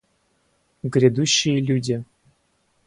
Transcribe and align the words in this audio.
Грядущие 0.81 1.61
люди! 1.61 2.03